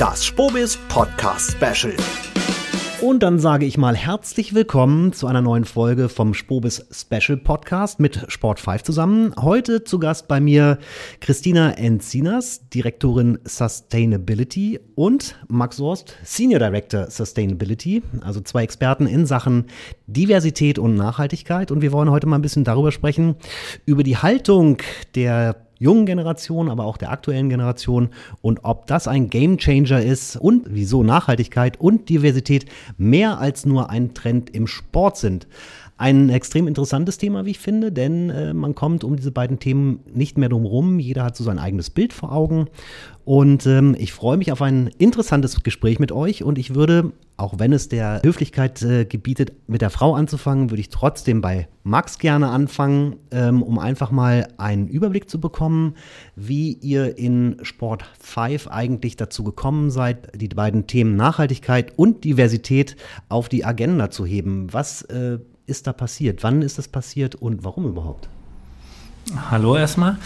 [0.00, 1.94] das Spobis Podcast Special.
[3.02, 8.00] Und dann sage ich mal herzlich willkommen zu einer neuen Folge vom Spobis Special Podcast
[8.00, 9.34] mit Sport 5 zusammen.
[9.38, 10.78] Heute zu Gast bei mir
[11.20, 19.66] Christina Enzinas, Direktorin Sustainability und Max Horst, Senior Director Sustainability, also zwei Experten in Sachen
[20.06, 21.70] Diversität und Nachhaltigkeit.
[21.70, 23.36] Und wir wollen heute mal ein bisschen darüber sprechen,
[23.84, 24.78] über die Haltung
[25.14, 28.10] der jungen Generation, aber auch der aktuellen Generation
[28.42, 32.66] und ob das ein Gamechanger ist und wieso Nachhaltigkeit und Diversität
[32.98, 35.48] mehr als nur ein Trend im Sport sind.
[36.00, 40.00] Ein extrem interessantes Thema, wie ich finde, denn äh, man kommt um diese beiden Themen
[40.10, 40.98] nicht mehr drum rum.
[40.98, 42.68] Jeder hat so sein eigenes Bild vor Augen.
[43.26, 46.42] Und ähm, ich freue mich auf ein interessantes Gespräch mit euch.
[46.42, 50.80] Und ich würde, auch wenn es der Höflichkeit äh, gebietet, mit der Frau anzufangen, würde
[50.80, 55.96] ich trotzdem bei Max gerne anfangen, ähm, um einfach mal einen Überblick zu bekommen,
[56.34, 62.96] wie ihr in Sport 5 eigentlich dazu gekommen seid, die beiden Themen Nachhaltigkeit und Diversität
[63.28, 64.72] auf die Agenda zu heben.
[64.72, 66.42] Was äh, ist da passiert?
[66.42, 68.28] Wann ist das passiert und warum überhaupt?
[69.50, 70.18] Hallo erstmal.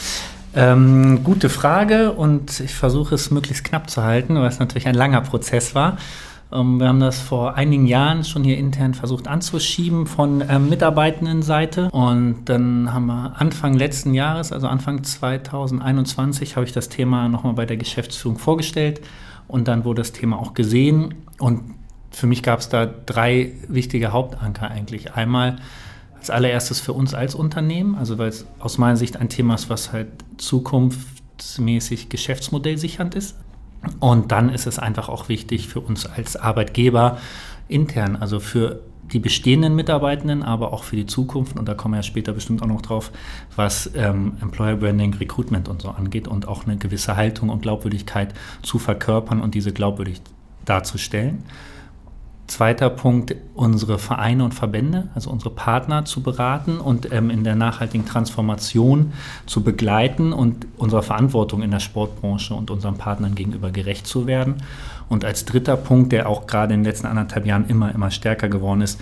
[0.57, 4.95] Ähm, gute Frage und ich versuche es möglichst knapp zu halten, weil es natürlich ein
[4.95, 5.99] langer Prozess war.
[6.53, 11.91] Ähm, wir haben das vor einigen Jahren schon hier intern versucht anzuschieben von ähm, Mitarbeitendenseite
[11.91, 17.55] und dann haben wir Anfang letzten Jahres, also Anfang 2021, habe ich das Thema nochmal
[17.55, 19.01] bei der Geschäftsführung vorgestellt
[19.49, 21.63] und dann wurde das Thema auch gesehen und
[22.15, 25.15] für mich gab es da drei wichtige Hauptanker eigentlich.
[25.15, 25.57] Einmal
[26.17, 29.69] als allererstes für uns als Unternehmen, also weil es aus meiner Sicht ein Thema ist,
[29.69, 33.37] was halt zukunftsmäßig geschäftsmodellsichernd ist.
[34.01, 37.19] Und dann ist es einfach auch wichtig für uns als Arbeitgeber
[37.69, 38.81] intern, also für
[39.13, 41.59] die bestehenden Mitarbeitenden, aber auch für die Zukunft.
[41.59, 43.13] Und da kommen wir ja später bestimmt auch noch drauf,
[43.55, 48.33] was ähm, Employer Branding, Recruitment und so angeht und auch eine gewisse Haltung und Glaubwürdigkeit
[48.63, 50.23] zu verkörpern und diese glaubwürdig
[50.65, 51.43] darzustellen.
[52.47, 57.57] Zweiter Punkt, unsere Vereine und Verbände, also unsere Partner zu beraten und ähm, in der
[57.57, 59.15] nachhaltigen Transformation
[59.47, 64.57] zu begleiten und unserer Verantwortung in der Sportbranche und unseren Partnern gegenüber gerecht zu werden.
[65.09, 68.49] Und als dritter Punkt, der auch gerade in den letzten anderthalb Jahren immer, immer stärker
[68.49, 69.01] geworden ist,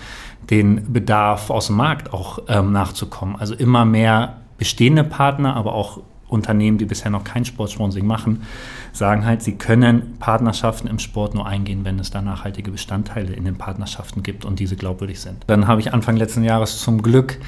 [0.49, 3.35] den Bedarf aus dem Markt auch ähm, nachzukommen.
[3.35, 8.43] Also immer mehr bestehende Partner, aber auch Unternehmen, die bisher noch kein Sportsponsoring machen,
[8.91, 13.45] sagen halt, sie können Partnerschaften im Sport nur eingehen, wenn es da nachhaltige Bestandteile in
[13.45, 15.43] den Partnerschaften gibt und diese glaubwürdig sind.
[15.47, 17.39] Dann habe ich Anfang letzten Jahres zum Glück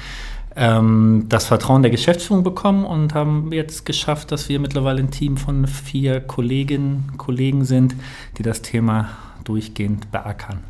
[0.56, 5.36] ähm, das Vertrauen der Geschäftsführung bekommen und haben jetzt geschafft, dass wir mittlerweile ein Team
[5.36, 7.94] von vier Kolleginnen und Kollegen sind,
[8.38, 9.10] die das Thema
[9.44, 10.64] durchgehend beackern.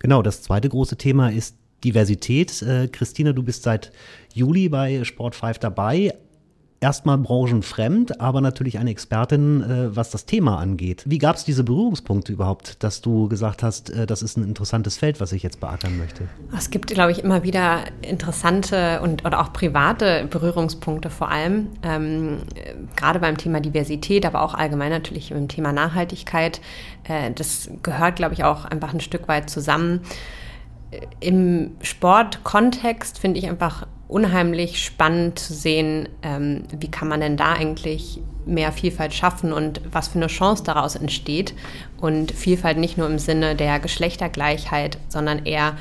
[0.00, 2.62] Genau, das zweite große Thema ist Diversität.
[2.62, 3.92] Äh, Christina, du bist seit
[4.32, 6.14] Juli bei Sport 5 dabei
[6.84, 11.02] erstmal branchenfremd, aber natürlich eine Expertin, äh, was das Thema angeht.
[11.06, 14.98] Wie gab es diese Berührungspunkte überhaupt, dass du gesagt hast, äh, das ist ein interessantes
[14.98, 16.28] Feld, was ich jetzt beackern möchte?
[16.54, 22.42] Es gibt, glaube ich, immer wieder interessante und oder auch private Berührungspunkte vor allem, ähm,
[22.96, 26.60] gerade beim Thema Diversität, aber auch allgemein natürlich beim Thema Nachhaltigkeit.
[27.04, 30.00] Äh, das gehört, glaube ich, auch einfach ein Stück weit zusammen.
[31.20, 37.52] Im Sportkontext finde ich einfach unheimlich spannend zu sehen, ähm, wie kann man denn da
[37.52, 41.54] eigentlich mehr Vielfalt schaffen und was für eine Chance daraus entsteht.
[42.00, 45.76] Und Vielfalt nicht nur im Sinne der Geschlechtergleichheit, sondern eher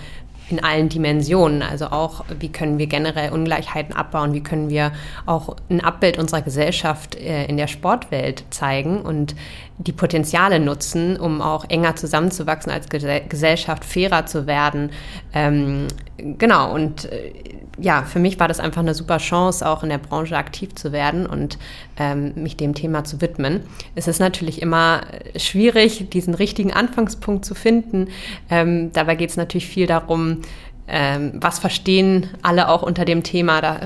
[0.49, 1.61] in allen Dimensionen.
[1.61, 4.91] Also auch, wie können wir generell Ungleichheiten abbauen, wie können wir
[5.25, 9.35] auch ein Abbild unserer Gesellschaft äh, in der Sportwelt zeigen und
[9.77, 14.91] die Potenziale nutzen, um auch enger zusammenzuwachsen als Gesellschaft, fairer zu werden.
[15.33, 17.33] Ähm, genau, und äh,
[17.79, 20.91] ja, für mich war das einfach eine super Chance, auch in der Branche aktiv zu
[20.91, 21.57] werden und
[21.97, 23.61] ähm, mich dem Thema zu widmen.
[23.95, 25.01] Es ist natürlich immer
[25.35, 28.09] schwierig, diesen richtigen Anfangspunkt zu finden.
[28.49, 30.41] Ähm, dabei geht es natürlich viel darum,
[30.87, 33.61] ähm, was verstehen alle auch unter dem Thema.
[33.61, 33.79] Da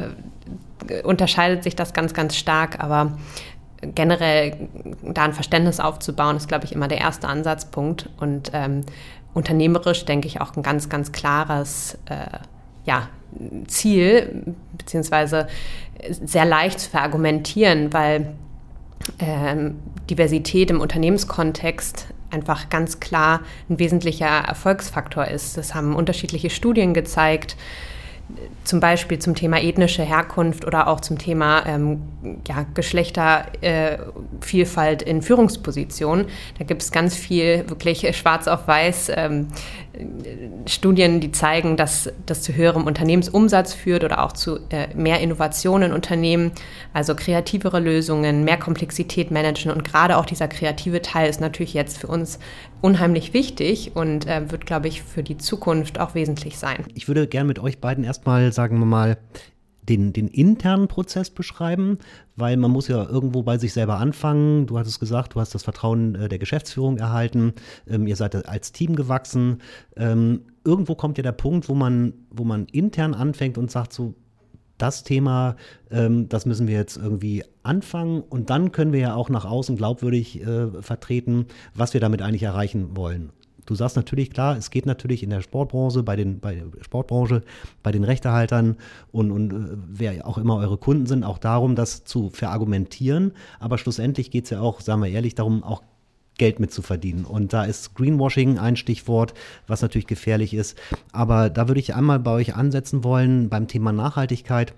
[0.90, 3.18] äh, unterscheidet sich das ganz, ganz stark, aber
[3.82, 4.70] generell
[5.02, 8.09] da ein Verständnis aufzubauen, ist, glaube ich, immer der erste Ansatzpunkt.
[8.18, 8.82] Und ähm,
[9.34, 12.40] unternehmerisch denke ich auch ein ganz, ganz klares äh,
[12.85, 13.09] ja,
[13.68, 15.47] Ziel, beziehungsweise
[16.09, 18.34] sehr leicht zu verargumentieren, weil
[19.20, 25.58] ähm, Diversität im Unternehmenskontext einfach ganz klar ein wesentlicher Erfolgsfaktor ist.
[25.58, 27.56] Das haben unterschiedliche Studien gezeigt
[28.64, 32.02] zum Beispiel zum Thema ethnische Herkunft oder auch zum Thema ähm,
[32.47, 36.26] ja, Geschlechtervielfalt äh, in Führungspositionen.
[36.58, 39.47] Da gibt es ganz viel wirklich schwarz auf weiß ähm,
[40.67, 45.90] Studien, die zeigen, dass das zu höherem Unternehmensumsatz führt oder auch zu äh, mehr Innovationen
[45.90, 46.52] in Unternehmen,
[46.94, 49.72] also kreativere Lösungen, mehr Komplexität managen.
[49.72, 52.40] Und gerade auch dieser kreative Teil ist natürlich jetzt für uns
[52.82, 56.85] unheimlich wichtig und äh, wird, glaube ich, für die Zukunft auch wesentlich sein.
[56.94, 59.17] Ich würde gerne mit euch beiden erstmal, sagen wir mal,
[59.89, 61.99] den, den internen Prozess beschreiben,
[62.35, 64.67] weil man muss ja irgendwo bei sich selber anfangen.
[64.67, 67.53] Du hattest gesagt, du hast das Vertrauen äh, der Geschäftsführung erhalten,
[67.87, 69.61] ähm, ihr seid als Team gewachsen.
[69.95, 74.13] Ähm, irgendwo kommt ja der Punkt, wo man, wo man intern anfängt und sagt so,
[74.78, 75.55] das Thema,
[75.89, 79.75] ähm, das müssen wir jetzt irgendwie anfangen und dann können wir ja auch nach außen
[79.75, 83.31] glaubwürdig äh, vertreten, was wir damit eigentlich erreichen wollen.
[83.67, 87.43] Du sagst natürlich klar, es geht natürlich in der Sportbranche, bei den bei Sportbranche,
[87.84, 88.78] bei den Rechtehaltern
[89.11, 93.34] und, und äh, wer auch immer eure Kunden sind, auch darum, das zu verargumentieren.
[93.59, 95.84] Aber schlussendlich geht es ja auch, sagen wir ehrlich, darum, auch
[96.37, 97.25] Geld mitzuverdienen.
[97.25, 99.34] Und da ist Greenwashing ein Stichwort,
[99.67, 100.78] was natürlich gefährlich ist.
[101.11, 104.73] Aber da würde ich einmal bei euch ansetzen wollen beim Thema Nachhaltigkeit.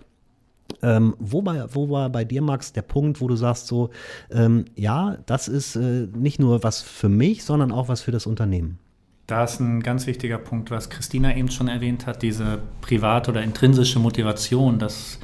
[0.81, 3.89] Ähm, wo, bei, wo war bei dir, Max, der Punkt, wo du sagst so,
[4.31, 8.25] ähm, ja, das ist äh, nicht nur was für mich, sondern auch was für das
[8.25, 8.79] Unternehmen?
[9.27, 13.43] Da ist ein ganz wichtiger Punkt, was Christina eben schon erwähnt hat, diese private oder
[13.43, 15.19] intrinsische Motivation, dass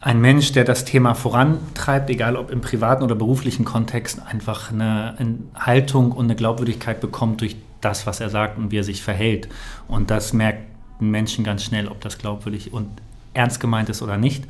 [0.00, 5.16] ein Mensch, der das Thema vorantreibt, egal ob im privaten oder beruflichen Kontext, einfach eine,
[5.54, 9.48] Haltung und eine Glaubwürdigkeit bekommt durch das, was er sagt und wie er sich verhält.
[9.88, 10.66] Und das merkt
[11.00, 12.88] ein Menschen ganz schnell, ob das glaubwürdig und
[13.34, 14.44] ernst gemeint ist oder nicht.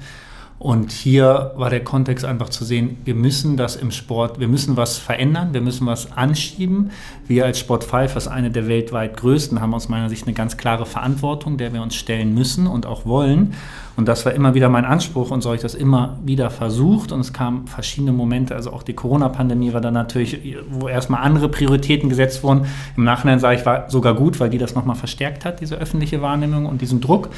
[0.58, 4.76] Und hier war der Kontext einfach zu sehen, wir müssen das im Sport, wir müssen
[4.76, 6.90] was verändern, wir müssen was anschieben.
[7.26, 10.56] Wir als Sport 5, als eine der weltweit größten, haben aus meiner Sicht eine ganz
[10.56, 13.54] klare Verantwortung, der wir uns stellen müssen und auch wollen.
[13.96, 17.12] Und das war immer wieder mein Anspruch und so habe ich das immer wieder versucht.
[17.12, 21.48] Und es kamen verschiedene Momente, also auch die Corona-Pandemie war dann natürlich, wo erstmal andere
[21.48, 22.66] Prioritäten gesetzt wurden.
[22.96, 26.22] Im Nachhinein sage ich, war sogar gut, weil die das nochmal verstärkt hat, diese öffentliche
[26.22, 27.28] Wahrnehmung und diesen Druck.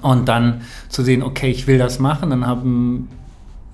[0.00, 3.08] Und dann zu sehen, okay, ich will das machen, dann haben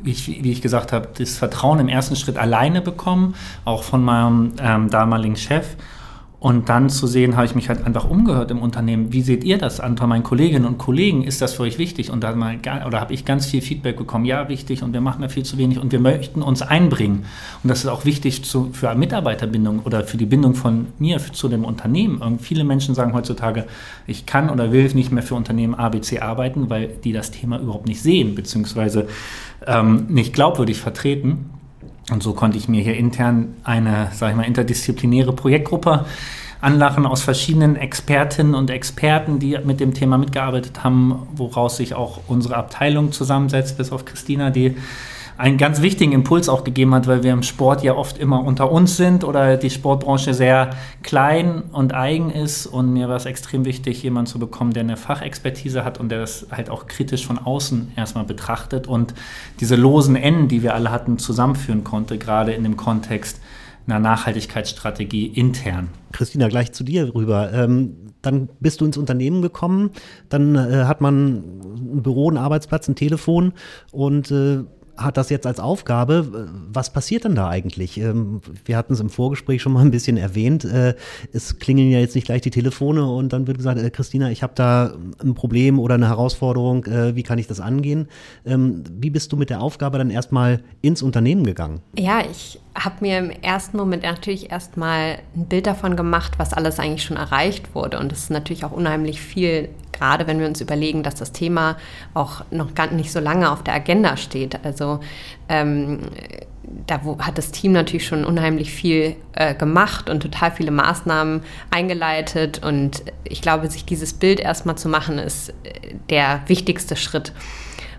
[0.04, 3.34] ich, wie ich gesagt habe, das Vertrauen im ersten Schritt alleine bekommen,
[3.64, 5.76] auch von meinem ähm, damaligen Chef.
[6.40, 9.12] Und dann zu sehen, habe ich mich halt einfach umgehört im Unternehmen.
[9.12, 11.24] Wie seht ihr das, Anton, meinen Kolleginnen und Kollegen?
[11.24, 12.12] Ist das für euch wichtig?
[12.12, 15.20] Und da mal, oder habe ich ganz viel Feedback bekommen, ja, wichtig und wir machen
[15.20, 17.24] da viel zu wenig und wir möchten uns einbringen.
[17.64, 21.48] Und das ist auch wichtig zu, für Mitarbeiterbindung oder für die Bindung von mir zu
[21.48, 22.18] dem Unternehmen.
[22.18, 23.66] Und viele Menschen sagen heutzutage,
[24.06, 27.88] ich kann oder will nicht mehr für Unternehmen ABC arbeiten, weil die das Thema überhaupt
[27.88, 29.08] nicht sehen, beziehungsweise
[29.66, 31.50] ähm, nicht glaubwürdig vertreten.
[32.10, 36.06] Und so konnte ich mir hier intern eine, sage ich mal, interdisziplinäre Projektgruppe
[36.60, 42.20] anlachen aus verschiedenen Expertinnen und Experten, die mit dem Thema mitgearbeitet haben, woraus sich auch
[42.26, 44.76] unsere Abteilung zusammensetzt, bis auf Christina, die
[45.38, 48.72] einen ganz wichtigen Impuls auch gegeben hat, weil wir im Sport ja oft immer unter
[48.72, 50.70] uns sind oder die Sportbranche sehr
[51.04, 52.66] klein und eigen ist.
[52.66, 56.18] Und mir war es extrem wichtig, jemanden zu bekommen, der eine Fachexpertise hat und der
[56.18, 59.14] das halt auch kritisch von außen erstmal betrachtet und
[59.60, 63.40] diese losen Enden, die wir alle hatten, zusammenführen konnte, gerade in dem Kontext
[63.86, 65.88] einer Nachhaltigkeitsstrategie intern.
[66.12, 67.52] Christina, gleich zu dir rüber.
[67.52, 69.90] Ähm, dann bist du ins Unternehmen gekommen,
[70.28, 73.52] dann äh, hat man ein Büro, einen Arbeitsplatz, ein Telefon
[73.92, 74.64] und äh,
[74.98, 76.48] hat das jetzt als Aufgabe.
[76.72, 77.98] Was passiert denn da eigentlich?
[77.98, 80.64] Ähm, wir hatten es im Vorgespräch schon mal ein bisschen erwähnt.
[80.64, 80.94] Äh,
[81.32, 84.42] es klingeln ja jetzt nicht gleich die Telefone und dann wird gesagt, äh, Christina, ich
[84.42, 84.92] habe da
[85.22, 86.84] ein Problem oder eine Herausforderung.
[86.86, 88.08] Äh, wie kann ich das angehen?
[88.44, 91.80] Ähm, wie bist du mit der Aufgabe dann erstmal ins Unternehmen gegangen?
[91.96, 96.78] Ja, ich habe mir im ersten Moment natürlich erstmal ein Bild davon gemacht, was alles
[96.78, 97.98] eigentlich schon erreicht wurde.
[97.98, 99.68] Und es ist natürlich auch unheimlich viel,
[99.98, 101.76] gerade wenn wir uns überlegen, dass das Thema
[102.14, 104.64] auch noch gar nicht so lange auf der Agenda steht.
[104.64, 105.00] Also
[105.48, 106.00] ähm,
[106.86, 112.62] da hat das Team natürlich schon unheimlich viel äh, gemacht und total viele Maßnahmen eingeleitet.
[112.62, 117.32] Und ich glaube, sich dieses Bild erstmal zu machen, ist äh, der wichtigste Schritt.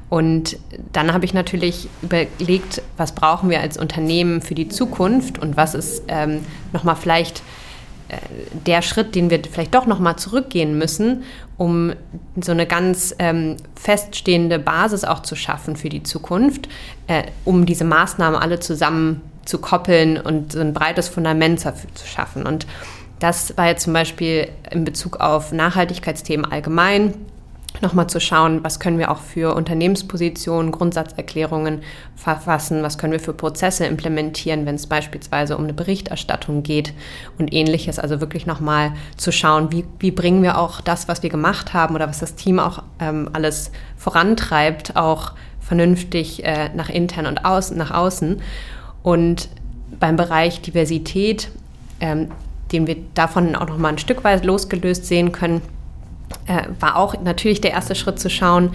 [0.10, 0.58] Und
[0.92, 5.76] dann habe ich natürlich überlegt, was brauchen wir als Unternehmen für die Zukunft und was
[5.76, 7.44] ist ähm, nochmal vielleicht
[8.08, 8.18] äh,
[8.66, 11.24] der Schritt, den wir vielleicht doch nochmal zurückgehen müssen,
[11.60, 11.94] um
[12.42, 16.70] so eine ganz ähm, feststehende Basis auch zu schaffen für die Zukunft,
[17.08, 22.08] äh, um diese Maßnahmen alle zusammen zu koppeln und so ein breites Fundament dafür zu
[22.08, 22.48] schaffen.
[22.48, 22.66] Und
[23.20, 27.14] das war jetzt zum Beispiel in Bezug auf Nachhaltigkeitsthemen allgemein
[27.82, 31.82] nochmal zu schauen, was können wir auch für Unternehmenspositionen, Grundsatzerklärungen
[32.16, 36.94] verfassen, was können wir für Prozesse implementieren, wenn es beispielsweise um eine Berichterstattung geht
[37.38, 38.00] und ähnliches.
[38.00, 41.96] Also wirklich nochmal zu schauen, wie, wie bringen wir auch das, was wir gemacht haben
[41.96, 47.78] oder was das Team auch ähm, alles vorantreibt, auch vernünftig äh, nach intern und außen,
[47.78, 48.42] nach außen.
[49.04, 49.50] Und
[50.00, 51.50] beim Bereich Diversität
[52.00, 52.30] ähm,
[52.72, 55.62] den wir davon auch noch mal ein Stück weit losgelöst sehen können,
[56.48, 58.72] äh, war auch natürlich der erste Schritt zu schauen,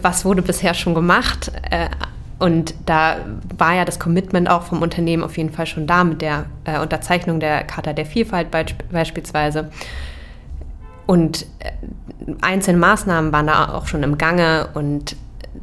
[0.00, 1.52] was wurde bisher schon gemacht.
[1.70, 1.88] Äh,
[2.38, 3.18] und da
[3.56, 6.80] war ja das Commitment auch vom Unternehmen auf jeden Fall schon da mit der äh,
[6.80, 9.70] Unterzeichnung der Charta der Vielfalt beispielsweise.
[11.06, 11.70] Und äh,
[12.40, 15.16] einzelne Maßnahmen waren da auch schon im Gange und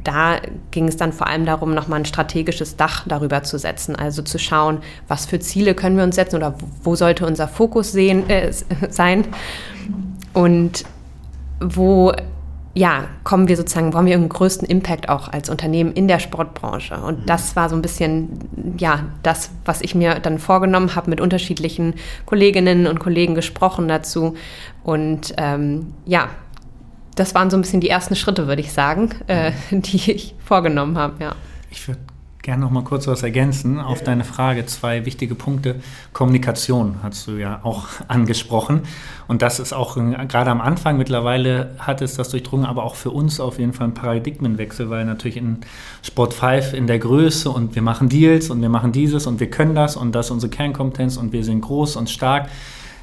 [0.04, 0.38] da
[0.72, 4.38] ging es dann vor allem darum, nochmal ein strategisches Dach darüber zu setzen, also zu
[4.40, 8.54] schauen, was für Ziele können wir uns setzen oder wo sollte unser Fokus sehen, äh,
[8.90, 9.26] sein
[10.34, 10.86] und
[11.60, 12.14] wo
[12.76, 16.20] ja, kommen wir sozusagen, wo haben wir den größten Impact auch als Unternehmen in der
[16.20, 16.96] Sportbranche?
[16.98, 17.26] Und mhm.
[17.26, 21.96] das war so ein bisschen, ja, das, was ich mir dann vorgenommen habe, mit unterschiedlichen
[22.26, 24.36] Kolleginnen und Kollegen gesprochen dazu.
[24.84, 26.30] Und ähm, ja,
[27.16, 30.98] das waren so ein bisschen die ersten Schritte, würde ich sagen, äh, die ich vorgenommen
[30.98, 31.36] habe, ja.
[31.72, 32.00] Ich würde
[32.50, 34.66] gerne noch mal kurz was ergänzen auf deine Frage.
[34.66, 35.76] Zwei wichtige Punkte.
[36.14, 38.82] Kommunikation hast du ja auch angesprochen.
[39.28, 43.12] Und das ist auch gerade am Anfang mittlerweile hat es das durchdrungen, aber auch für
[43.12, 45.58] uns auf jeden Fall ein Paradigmenwechsel, weil natürlich in
[46.02, 49.52] Sport 5 in der Größe und wir machen Deals und wir machen dieses und wir
[49.52, 52.50] können das und das ist unsere Kernkompetenz und wir sind groß und stark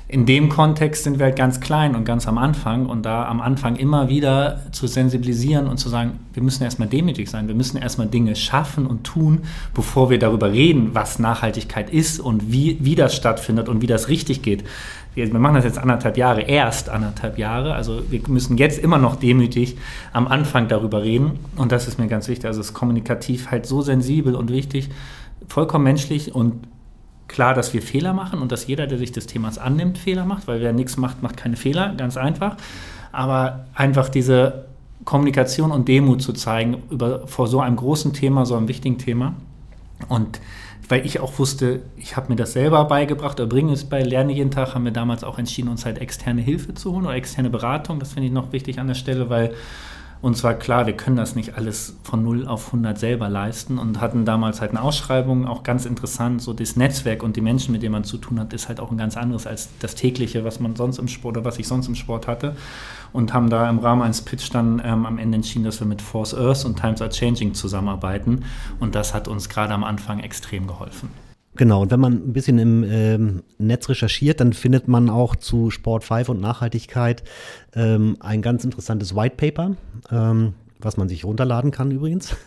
[0.08, 3.40] in dem Kontext sind wir halt ganz klein und ganz am Anfang und da am
[3.40, 7.76] Anfang immer wieder zu sensibilisieren und zu sagen, wir müssen erstmal demütig sein, wir müssen
[7.76, 9.40] erstmal Dinge schaffen und tun,
[9.75, 14.08] bevor wir darüber reden, was Nachhaltigkeit ist und wie, wie das stattfindet und wie das
[14.08, 14.62] richtig geht.
[15.14, 19.16] Wir, machen das jetzt anderthalb Jahre, erst anderthalb Jahre, also wir müssen jetzt immer noch
[19.16, 19.76] demütig
[20.12, 23.66] am Anfang darüber reden und das ist mir ganz wichtig, also es ist kommunikativ halt
[23.66, 24.90] so sensibel und wichtig,
[25.48, 26.68] vollkommen menschlich und
[27.37, 30.49] klar, dass wir Fehler machen und dass jeder, der sich des Themas annimmt, Fehler macht,
[30.49, 32.57] weil wer nichts macht, macht keine Fehler, ganz einfach.
[33.12, 34.64] Aber einfach diese
[35.05, 39.35] Kommunikation und Demut zu zeigen über, vor so einem großen Thema, so einem wichtigen Thema.
[40.09, 40.40] Und
[40.88, 44.33] weil ich auch wusste, ich habe mir das selber beigebracht oder bringe es bei Lerne
[44.33, 47.50] jeden Tag, haben wir damals auch entschieden, uns halt externe Hilfe zu holen oder externe
[47.50, 47.99] Beratung.
[47.99, 49.52] Das finde ich noch wichtig an der Stelle, weil
[50.23, 54.00] und zwar klar, wir können das nicht alles von 0 auf 100 selber leisten und
[54.00, 57.82] hatten damals halt eine Ausschreibung, auch ganz interessant, so das Netzwerk und die Menschen, mit
[57.82, 60.58] denen man zu tun hat, ist halt auch ein ganz anderes als das tägliche, was
[60.58, 62.56] man sonst im Sport oder was ich sonst im Sport hatte
[63.12, 66.02] und haben da im Rahmen eines Pitch dann ähm, am Ende entschieden, dass wir mit
[66.02, 68.44] Force Earth und Times Are Changing zusammenarbeiten
[68.80, 71.25] und das hat uns gerade am Anfang extrem geholfen.
[71.56, 75.70] Genau, und wenn man ein bisschen im ähm, Netz recherchiert, dann findet man auch zu
[75.70, 77.25] Sport 5 und Nachhaltigkeit
[77.75, 79.76] ähm, ein ganz interessantes White Paper,
[80.10, 82.36] ähm, was man sich runterladen kann übrigens.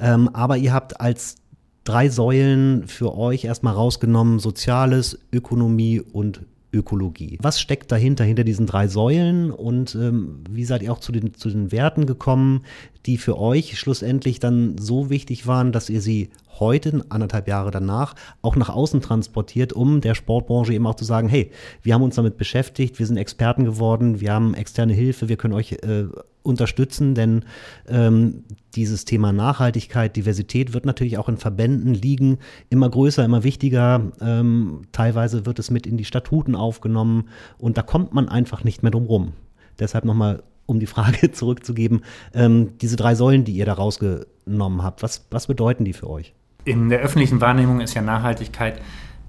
[0.00, 1.36] Ähm, aber ihr habt als
[1.82, 6.42] drei Säulen für euch erstmal rausgenommen Soziales, Ökonomie und
[6.72, 7.38] Ökologie.
[7.40, 11.34] Was steckt dahinter, hinter diesen drei Säulen und ähm, wie seid ihr auch zu den,
[11.34, 12.64] zu den Werten gekommen,
[13.06, 18.14] die für euch schlussendlich dann so wichtig waren, dass ihr sie heute, anderthalb Jahre danach,
[18.42, 21.50] auch nach außen transportiert, um der Sportbranche eben auch zu sagen, hey,
[21.82, 25.54] wir haben uns damit beschäftigt, wir sind Experten geworden, wir haben externe Hilfe, wir können
[25.54, 26.06] euch äh,
[26.48, 27.44] unterstützen, denn
[27.86, 32.38] ähm, dieses Thema Nachhaltigkeit, Diversität wird natürlich auch in Verbänden liegen,
[32.70, 34.10] immer größer, immer wichtiger.
[34.20, 37.28] Ähm, teilweise wird es mit in die Statuten aufgenommen
[37.58, 39.32] und da kommt man einfach nicht mehr drum rum.
[39.78, 42.02] Deshalb nochmal, um die Frage zurückzugeben,
[42.34, 46.34] ähm, diese drei Säulen, die ihr da rausgenommen habt, was, was bedeuten die für euch?
[46.64, 48.80] In der öffentlichen Wahrnehmung ist ja Nachhaltigkeit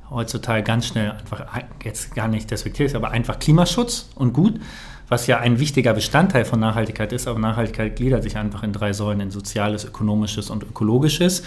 [0.10, 1.46] heutzutage ganz schnell einfach,
[1.84, 4.60] jetzt gar nicht despektierlich, aber einfach Klimaschutz und gut,
[5.10, 7.28] was ja ein wichtiger Bestandteil von Nachhaltigkeit ist.
[7.28, 11.44] Aber Nachhaltigkeit gliedert sich einfach in drei Säulen, in soziales, ökonomisches und ökologisches.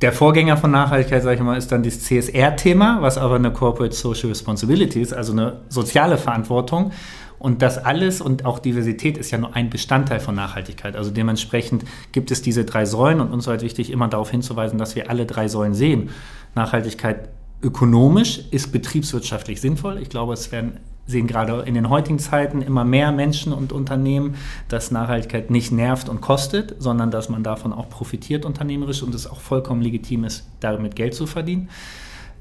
[0.00, 3.94] Der Vorgänger von Nachhaltigkeit, sage ich mal, ist dann das CSR-Thema, was aber eine Corporate
[3.94, 6.92] Social Responsibility ist, also eine soziale Verantwortung.
[7.40, 10.96] Und das alles und auch Diversität ist ja nur ein Bestandteil von Nachhaltigkeit.
[10.96, 14.78] Also dementsprechend gibt es diese drei Säulen und uns ist halt wichtig, immer darauf hinzuweisen,
[14.78, 16.10] dass wir alle drei Säulen sehen.
[16.54, 17.28] Nachhaltigkeit
[17.62, 19.98] ökonomisch ist betriebswirtschaftlich sinnvoll.
[19.98, 20.78] Ich glaube, es werden
[21.08, 24.36] sehen gerade in den heutigen Zeiten immer mehr Menschen und Unternehmen,
[24.68, 29.26] dass Nachhaltigkeit nicht nervt und kostet, sondern dass man davon auch profitiert unternehmerisch und es
[29.26, 31.70] auch vollkommen legitim ist, damit Geld zu verdienen.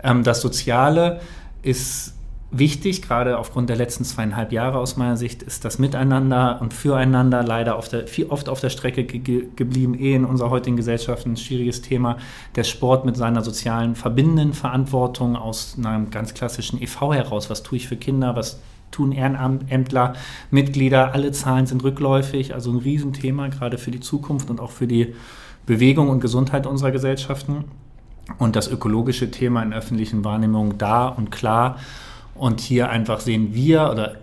[0.04, 1.22] Ähm, das Soziale
[1.64, 2.14] ist
[2.52, 7.44] wichtig, gerade aufgrund der letzten zweieinhalb Jahre aus meiner Sicht, ist das Miteinander und Füreinander
[7.44, 11.26] leider auf der, viel, oft auf der Strecke ge geblieben, eh in unserer heutigen Gesellschaft
[11.26, 12.18] ein schwieriges Thema.
[12.56, 17.50] Der Sport mit seiner sozialen verbindenden Verantwortung aus einem ganz klassischen EV heraus.
[17.50, 18.36] Was tue ich für Kinder?
[18.36, 18.60] Was
[18.92, 20.14] tun Ehrenämtler,
[20.50, 21.14] Mitglieder?
[21.14, 25.14] Alle Zahlen sind rückläufig, also ein Riesenthema, gerade für die Zukunft und auch für die
[25.66, 27.66] Bewegung und Gesundheit unserer Gesellschaften.
[28.38, 31.78] Und das ökologische Thema in öffentlichen Wahrnehmungen da und klar
[32.38, 34.16] und hier einfach sehen wir oder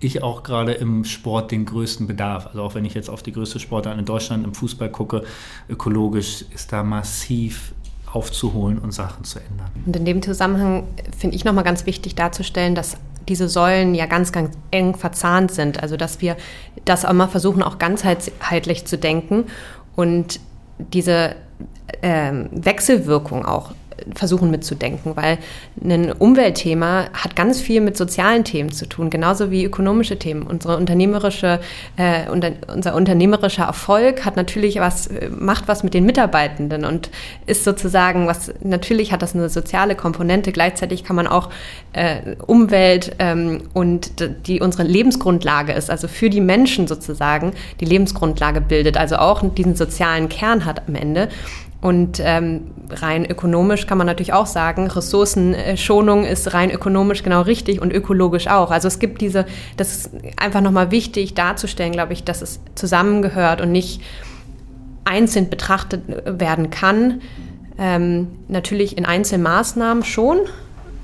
[0.00, 2.48] ich auch gerade im Sport den größten Bedarf.
[2.48, 5.24] Also auch wenn ich jetzt auf die größte Sportart in Deutschland im Fußball gucke,
[5.68, 7.74] ökologisch ist da massiv
[8.12, 9.70] aufzuholen und Sachen zu ändern.
[9.86, 10.84] Und in dem Zusammenhang
[11.16, 12.96] finde ich nochmal ganz wichtig darzustellen, dass
[13.28, 15.82] diese Säulen ja ganz, ganz eng verzahnt sind.
[15.82, 16.36] Also dass wir
[16.84, 19.44] das immer versuchen, auch ganzheitlich zu denken
[19.96, 20.40] und
[20.78, 21.36] diese
[22.02, 23.72] ähm, Wechselwirkung auch
[24.14, 25.38] versuchen mitzudenken, weil
[25.82, 30.42] ein Umweltthema hat ganz viel mit sozialen Themen zu tun, genauso wie ökonomische Themen.
[30.42, 31.60] Unsere unternehmerische,
[31.96, 37.10] äh, unter, unser unternehmerischer Erfolg hat natürlich was, macht was mit den Mitarbeitenden und
[37.46, 41.50] ist sozusagen was, natürlich hat das eine soziale Komponente, gleichzeitig kann man auch
[41.92, 44.12] äh, Umwelt ähm, und
[44.46, 49.76] die unsere Lebensgrundlage ist, also für die Menschen sozusagen die Lebensgrundlage bildet, also auch diesen
[49.76, 51.28] sozialen Kern hat am Ende.
[51.84, 57.82] Und ähm, rein ökonomisch kann man natürlich auch sagen, Ressourcenschonung ist rein ökonomisch genau richtig
[57.82, 58.70] und ökologisch auch.
[58.70, 59.44] Also es gibt diese,
[59.76, 64.00] das ist einfach nochmal wichtig darzustellen, glaube ich, dass es zusammengehört und nicht
[65.04, 67.20] einzeln betrachtet werden kann.
[67.76, 70.38] Ähm, natürlich in Einzelmaßnahmen schon,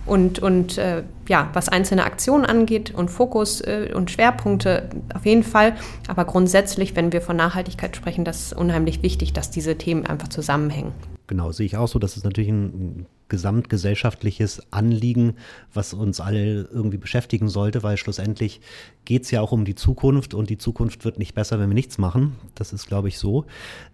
[0.07, 5.43] und, und äh, ja, was einzelne Aktionen angeht und Fokus äh, und Schwerpunkte auf jeden
[5.43, 5.77] Fall.
[6.09, 10.29] Aber grundsätzlich, wenn wir von Nachhaltigkeit sprechen, das ist unheimlich wichtig, dass diese Themen einfach
[10.29, 10.93] zusammenhängen.
[11.27, 12.01] Genau, sehe ich auch so.
[12.01, 15.35] Das ist natürlich ein gesamtgesellschaftliches Anliegen,
[15.73, 18.61] was uns alle irgendwie beschäftigen sollte, weil schlussendlich
[19.05, 21.75] geht es ja auch um die Zukunft und die Zukunft wird nicht besser, wenn wir
[21.75, 22.37] nichts machen.
[22.57, 23.45] Das ist, glaube ich, so.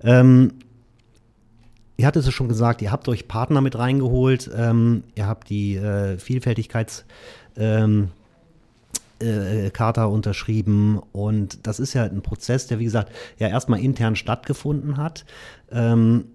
[0.02, 0.54] Ähm,
[1.96, 5.76] Ihr hattet es schon gesagt, ihr habt euch Partner mit reingeholt, ähm, ihr habt die
[5.76, 7.04] äh, Vielfältigkeits-
[7.56, 8.10] ähm,
[9.18, 14.14] äh, Charta unterschrieben und das ist ja ein Prozess, der wie gesagt ja erstmal intern
[14.16, 15.24] stattgefunden hat.
[15.70, 16.26] Ähm,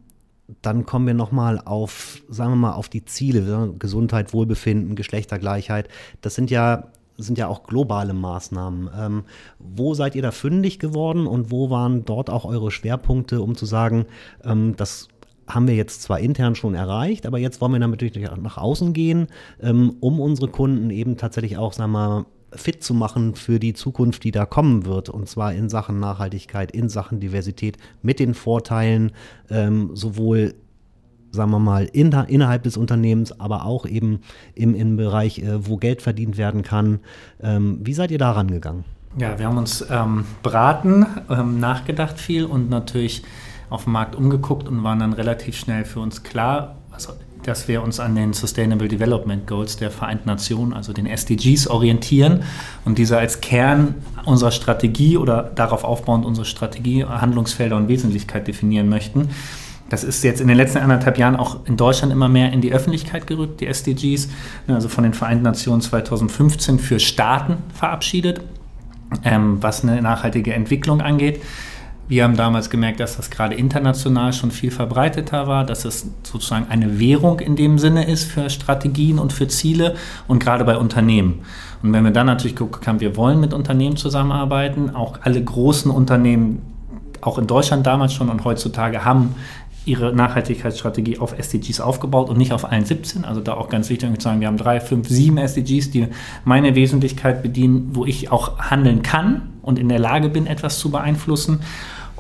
[0.62, 5.88] dann kommen wir nochmal auf, sagen wir mal, auf die Ziele, Gesundheit, Wohlbefinden, Geschlechtergleichheit.
[6.22, 6.88] Das sind ja
[7.18, 8.90] sind ja auch globale Maßnahmen.
[8.98, 9.24] Ähm,
[9.60, 13.68] wo seid ihr da fündig geworden und wo waren dort auch eure Schwerpunkte, um zu
[13.68, 14.08] sagen,
[14.44, 15.08] ähm, das
[15.54, 19.28] haben wir jetzt zwar intern schon erreicht, aber jetzt wollen wir natürlich nach außen gehen,
[19.62, 23.74] ähm, um unsere Kunden eben tatsächlich auch, sagen wir mal, fit zu machen für die
[23.74, 25.10] Zukunft, die da kommen wird.
[25.10, 29.12] Und zwar in Sachen Nachhaltigkeit, in Sachen Diversität, mit den Vorteilen
[29.50, 30.54] ähm, sowohl
[31.34, 34.20] sagen wir mal, in, innerhalb des Unternehmens, aber auch eben
[34.54, 37.00] im, im Bereich, äh, wo Geld verdient werden kann.
[37.42, 38.84] Ähm, wie seid ihr da rangegangen?
[39.18, 43.24] Ja, wir haben uns ähm, beraten, ähm, nachgedacht viel und natürlich
[43.72, 47.82] auf dem Markt umgeguckt und waren dann relativ schnell für uns klar, also, dass wir
[47.82, 52.44] uns an den Sustainable Development Goals der Vereinten Nationen, also den SDGs, orientieren
[52.86, 58.90] und diese als Kern unserer Strategie oder darauf aufbauend unsere Strategie, Handlungsfelder und Wesentlichkeit definieren
[58.90, 59.30] möchten.
[59.90, 62.74] Das ist jetzt in den letzten anderthalb Jahren auch in Deutschland immer mehr in die
[62.74, 64.30] Öffentlichkeit gerückt, die SDGs,
[64.68, 68.42] also von den Vereinten Nationen 2015 für Staaten verabschiedet,
[69.24, 71.42] ähm, was eine nachhaltige Entwicklung angeht.
[72.12, 76.66] Wir haben damals gemerkt, dass das gerade international schon viel verbreiteter war, dass es sozusagen
[76.68, 79.96] eine Währung in dem Sinne ist für Strategien und für Ziele
[80.28, 81.44] und gerade bei Unternehmen.
[81.82, 85.90] Und wenn wir dann natürlich geguckt haben, wir wollen mit Unternehmen zusammenarbeiten, auch alle großen
[85.90, 86.62] Unternehmen,
[87.22, 89.34] auch in Deutschland damals schon und heutzutage haben
[89.86, 93.24] ihre Nachhaltigkeitsstrategie auf SDGs aufgebaut und nicht auf allen 17.
[93.24, 96.08] Also da auch ganz wichtig zu sagen, wir haben drei, fünf, sieben SDGs, die
[96.44, 100.92] meine Wesentlichkeit bedienen, wo ich auch handeln kann und in der Lage bin, etwas zu
[100.92, 101.62] beeinflussen.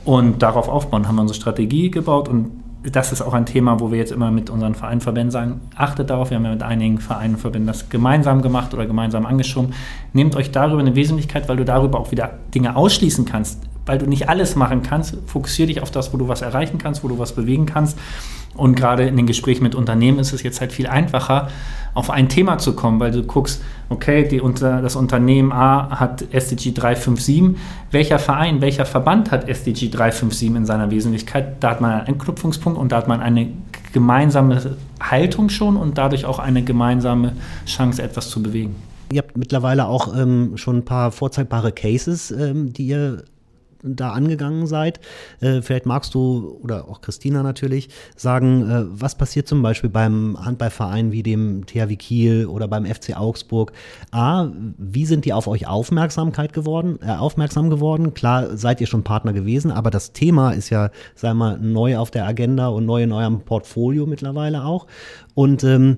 [0.04, 2.28] Und darauf aufbauen haben wir unsere Strategie gebaut.
[2.28, 2.52] Und
[2.84, 6.32] das ist auch ein Thema, wo wir jetzt immer mit unseren Vereinverbänden sagen, achtet darauf,
[6.32, 9.74] wir haben ja mit einigen Vereinen Verbänden das gemeinsam gemacht oder gemeinsam angeschoben.
[10.14, 14.06] Nehmt euch darüber eine Wesentlichkeit, weil du darüber auch wieder Dinge ausschließen kannst, weil du
[14.06, 15.18] nicht alles machen kannst.
[15.26, 17.98] Fokussiere dich auf das, wo du was erreichen kannst, wo du was bewegen kannst.
[18.56, 21.48] Und gerade in den Gesprächen mit Unternehmen ist es jetzt halt viel einfacher,
[21.94, 26.72] auf ein Thema zu kommen, weil du guckst, okay, die, das Unternehmen A hat SDG
[26.72, 27.58] 357.
[27.92, 31.64] Welcher Verein, welcher Verband hat SDG 357 in seiner Wesentlichkeit?
[31.64, 33.52] Da hat man einen Anknüpfungspunkt und da hat man eine
[33.94, 37.34] gemeinsame Haltung schon und dadurch auch eine gemeinsame
[37.66, 38.76] Chance, etwas zu bewegen.
[39.12, 43.24] Ihr habt mittlerweile auch ähm, schon ein paar vorzeigbare Cases, ähm, die ihr
[43.84, 45.00] da angegangen seid.
[45.40, 50.38] Äh, vielleicht magst du oder auch Christina natürlich sagen, äh, was passiert zum Beispiel beim
[50.44, 53.72] Handballverein wie dem THW Kiel oder beim FC Augsburg?
[54.12, 58.14] A, wie sind die auf euch Aufmerksamkeit geworden, äh, aufmerksam geworden?
[58.14, 61.98] Klar seid ihr schon Partner gewesen, aber das Thema ist ja, sagen wir mal, neu
[61.98, 64.88] auf der Agenda und neu in eurem Portfolio mittlerweile auch.
[65.34, 65.98] Und ähm,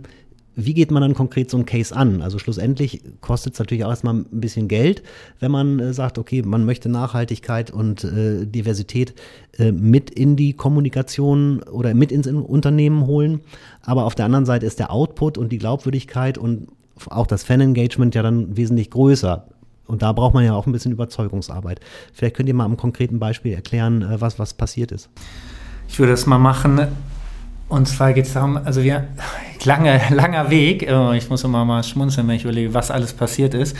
[0.55, 2.21] wie geht man dann konkret so ein Case an?
[2.21, 5.01] Also schlussendlich kostet es natürlich auch erstmal ein bisschen Geld,
[5.39, 9.13] wenn man äh, sagt, okay, man möchte Nachhaltigkeit und äh, Diversität
[9.57, 13.41] äh, mit in die Kommunikation oder mit ins Unternehmen holen.
[13.81, 16.67] Aber auf der anderen Seite ist der Output und die Glaubwürdigkeit und
[17.09, 19.47] auch das Fan-Engagement ja dann wesentlich größer.
[19.87, 21.79] Und da braucht man ja auch ein bisschen Überzeugungsarbeit.
[22.13, 25.09] Vielleicht könnt ihr mal am konkreten Beispiel erklären, äh, was, was passiert ist.
[25.87, 26.79] Ich würde das mal machen
[27.69, 29.07] Und zwar geht es darum, also wir,
[29.63, 33.53] lange, langer Weg, äh, ich muss immer mal schmunzeln, wenn ich überlege, was alles passiert
[33.53, 33.75] ist.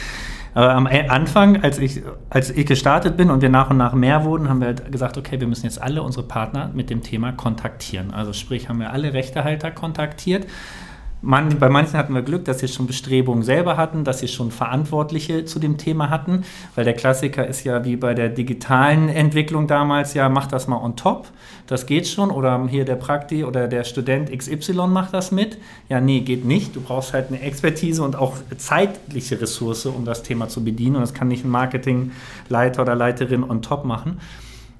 [0.55, 4.23] Aber am Anfang, als ich, als ich gestartet bin und wir nach und nach mehr
[4.23, 7.31] wurden, haben wir halt gesagt, okay, wir müssen jetzt alle unsere Partner mit dem Thema
[7.31, 8.13] kontaktieren.
[8.13, 10.45] Also sprich, haben wir alle Rechtehalter kontaktiert
[11.23, 14.51] man, bei manchen hatten wir Glück, dass sie schon Bestrebungen selber hatten, dass sie schon
[14.51, 16.43] Verantwortliche zu dem Thema hatten,
[16.75, 20.75] weil der Klassiker ist ja wie bei der digitalen Entwicklung damals, ja, mach das mal
[20.77, 21.27] on top,
[21.65, 25.57] das geht schon, oder hier der Prakti oder der Student XY macht das mit.
[25.87, 26.75] Ja, nee, geht nicht.
[26.75, 31.01] Du brauchst halt eine Expertise und auch zeitliche Ressource, um das Thema zu bedienen und
[31.01, 34.19] das kann nicht ein Marketingleiter oder Leiterin on top machen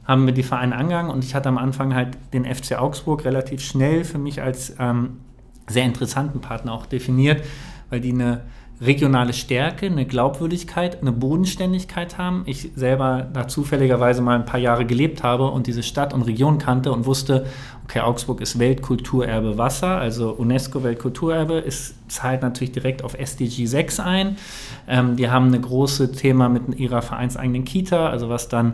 [0.06, 3.62] haben wir die Vereine angegangen und ich hatte am Anfang halt den FC Augsburg relativ
[3.62, 5.22] schnell für mich als ähm,
[5.68, 7.44] sehr interessanten Partner auch definiert,
[7.90, 8.42] weil die eine
[8.82, 12.44] regionale Stärke, eine Glaubwürdigkeit, eine Bodenständigkeit haben.
[12.46, 16.58] Ich selber da zufälligerweise mal ein paar Jahre gelebt habe und diese Stadt und Region
[16.58, 17.46] kannte und wusste,
[17.86, 24.00] okay, Augsburg ist Weltkulturerbe Wasser, also UNESCO Weltkulturerbe, ist, zahlt natürlich direkt auf SDG 6
[24.00, 24.38] ein.
[24.88, 28.74] Ähm, die haben ein großes Thema mit ihrer vereinseigenen Kita, also was dann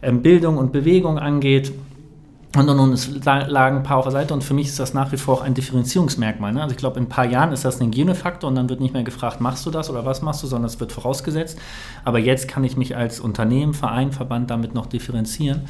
[0.00, 1.72] ähm, Bildung und Bewegung angeht.
[2.56, 4.92] Und, und, und es lagen ein paar auf der Seite und für mich ist das
[4.92, 6.52] nach wie vor auch ein Differenzierungsmerkmal.
[6.52, 6.60] Ne?
[6.60, 8.92] Also ich glaube, in ein paar Jahren ist das ein Hygienefaktor und dann wird nicht
[8.92, 11.58] mehr gefragt, machst du das oder was machst du, sondern es wird vorausgesetzt.
[12.04, 15.62] Aber jetzt kann ich mich als Unternehmen, Verein, Verband damit noch differenzieren.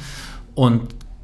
[0.55, 0.81] Und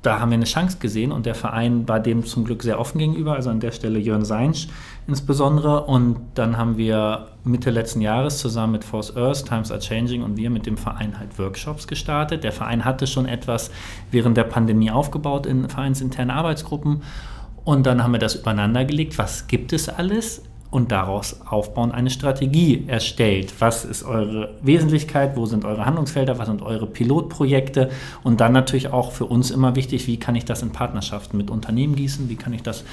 [0.07, 2.97] da haben wir eine Chance gesehen und der Verein war dem zum Glück sehr offen
[2.97, 4.69] gegenüber, also an der Stelle Jörn Seinsch
[5.05, 5.83] insbesondere.
[5.83, 10.37] Und dann haben wir Mitte letzten Jahres zusammen mit Force Earth, Times Are Changing und
[10.37, 12.45] wir mit dem Verein halt Workshops gestartet.
[12.45, 13.69] Der Verein hatte schon etwas
[14.09, 17.03] während der Pandemie aufgebaut in vereinsinternen Arbeitsgruppen.
[17.65, 19.17] Und dann haben wir das übereinander gelegt.
[19.17, 20.41] Was gibt es alles?
[20.77, 23.51] Und daraus aufbauen eine Strategie erstellt.
[23.57, 25.35] Was ist eure Wesentlichkeit?
[25.35, 26.37] Wo sind eure Handlungsfelder?
[26.37, 27.89] Was sind eure Pilotprojekte?
[28.21, 31.49] Und dann natürlich auch für uns immer wichtig, wie kann ich das in Partnerschaften mit
[31.49, 32.29] Unternehmen gießen?
[32.29, 32.83] Wie kann ich das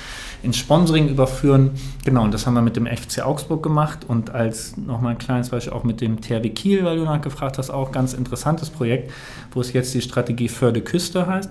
[0.42, 1.72] ins Sponsoring überführen?
[2.06, 5.50] Genau, und das haben wir mit dem FC Augsburg gemacht und als nochmal ein kleines
[5.50, 9.12] Beispiel auch mit dem THW Kiel, weil du nachgefragt hast, auch ganz interessantes Projekt,
[9.52, 11.50] wo es jetzt die Strategie Förde Küste heißt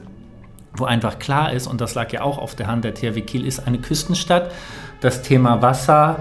[0.76, 3.46] wo einfach klar ist, und das lag ja auch auf der Hand, der THW Kiel
[3.46, 4.52] ist eine Küstenstadt.
[5.02, 6.20] Das Thema Wasser,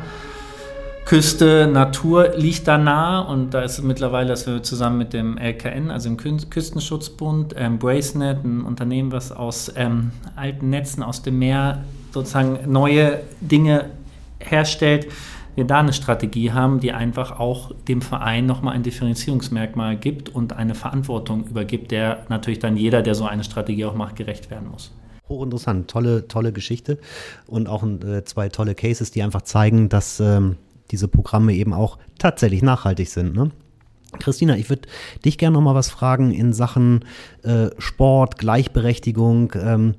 [1.04, 5.90] Küste, Natur liegt da nah und da ist mittlerweile, dass wir zusammen mit dem LKN,
[5.90, 11.82] also dem Küstenschutzbund, ähm, Bracenet, ein Unternehmen, was aus ähm, alten Netzen aus dem Meer
[12.12, 13.86] sozusagen neue Dinge
[14.38, 15.08] herstellt,
[15.54, 20.54] wir da eine Strategie haben, die einfach auch dem Verein nochmal ein Differenzierungsmerkmal gibt und
[20.54, 24.70] eine Verantwortung übergibt, der natürlich dann jeder, der so eine Strategie auch macht, gerecht werden
[24.70, 24.92] muss.
[25.28, 26.98] Hochinteressant, tolle, tolle Geschichte
[27.46, 30.56] und auch äh, zwei tolle Cases, die einfach zeigen, dass ähm,
[30.90, 33.34] diese Programme eben auch tatsächlich nachhaltig sind.
[33.34, 33.50] Ne?
[34.18, 34.88] Christina, ich würde
[35.24, 37.04] dich gerne noch mal was fragen in Sachen
[37.42, 39.52] äh, Sport, Gleichberechtigung.
[39.56, 39.94] Ähm,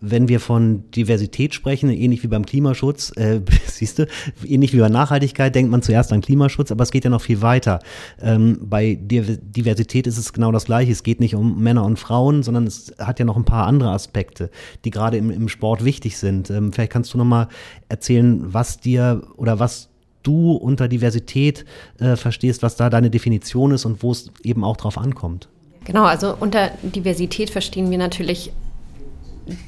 [0.00, 4.06] wenn wir von Diversität sprechen, ähnlich wie beim Klimaschutz, äh, siehst du,
[4.44, 7.42] ähnlich wie bei Nachhaltigkeit, denkt man zuerst an Klimaschutz, aber es geht ja noch viel
[7.42, 7.80] weiter.
[8.20, 10.92] Ähm, bei Diversität ist es genau das Gleiche.
[10.92, 13.90] Es geht nicht um Männer und Frauen, sondern es hat ja noch ein paar andere
[13.90, 14.50] Aspekte,
[14.84, 16.50] die gerade im, im Sport wichtig sind.
[16.50, 17.48] Ähm, vielleicht kannst du noch mal
[17.88, 19.90] erzählen, was dir oder was
[20.22, 21.64] du unter Diversität
[21.98, 25.48] äh, verstehst, was da deine Definition ist und wo es eben auch drauf ankommt.
[25.84, 28.52] Genau, also unter Diversität verstehen wir natürlich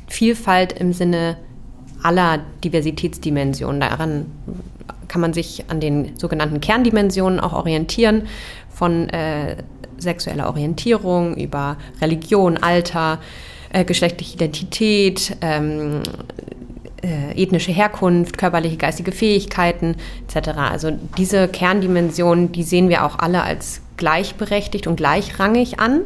[0.08, 1.36] Vielfalt im Sinne
[2.02, 3.80] aller Diversitätsdimensionen.
[3.80, 4.26] Daran
[5.08, 8.22] kann man sich an den sogenannten Kerndimensionen auch orientieren,
[8.70, 9.56] von äh,
[9.98, 13.18] sexueller Orientierung über Religion, Alter,
[13.72, 16.02] äh, geschlechtliche Identität, ähm,
[17.02, 20.50] äh, ethnische Herkunft, körperliche, geistige Fähigkeiten etc.
[20.56, 26.02] Also diese Kerndimensionen, die sehen wir auch alle als gleichberechtigt und gleichrangig an.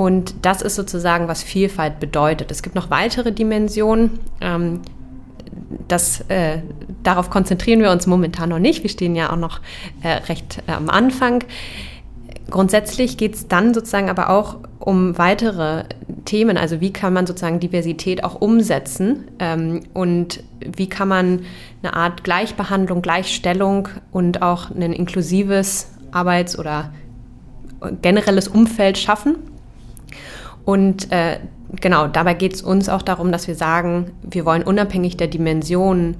[0.00, 2.50] Und das ist sozusagen, was Vielfalt bedeutet.
[2.50, 4.18] Es gibt noch weitere Dimensionen.
[4.40, 4.80] Ähm,
[5.88, 6.60] das, äh,
[7.02, 8.82] darauf konzentrieren wir uns momentan noch nicht.
[8.82, 9.60] Wir stehen ja auch noch
[10.02, 11.44] äh, recht äh, am Anfang.
[12.48, 15.84] Grundsätzlich geht es dann sozusagen aber auch um weitere
[16.24, 16.56] Themen.
[16.56, 21.40] Also wie kann man sozusagen Diversität auch umsetzen ähm, und wie kann man
[21.82, 26.90] eine Art Gleichbehandlung, Gleichstellung und auch ein inklusives Arbeits- oder
[28.00, 29.49] generelles Umfeld schaffen.
[30.70, 31.40] Und äh,
[31.80, 36.14] genau, dabei geht es uns auch darum, dass wir sagen, wir wollen unabhängig der Dimensionen,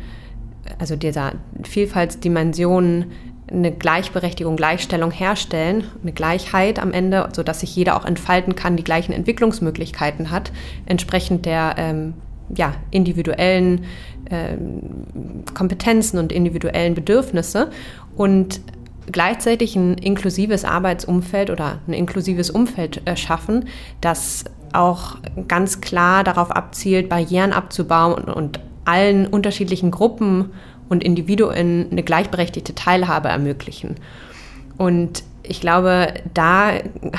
[0.80, 3.12] also dieser Vielfaltsdimensionen,
[3.48, 8.82] eine Gleichberechtigung, Gleichstellung herstellen, eine Gleichheit am Ende, sodass sich jeder auch entfalten kann, die
[8.82, 10.50] gleichen Entwicklungsmöglichkeiten hat,
[10.84, 12.14] entsprechend der ähm,
[12.52, 13.84] ja, individuellen
[14.32, 17.70] ähm, Kompetenzen und individuellen Bedürfnisse.
[18.16, 18.60] Und
[19.12, 23.68] gleichzeitig ein inklusives Arbeitsumfeld oder ein inklusives Umfeld äh, schaffen,
[24.01, 25.16] das auch
[25.49, 30.51] ganz klar darauf abzielt, Barrieren abzubauen und, allen unterschiedlichen Gruppen
[30.88, 33.96] und Individuen eine gleichberechtigte Teilhabe ermöglichen.
[34.77, 36.73] Und ich glaube, da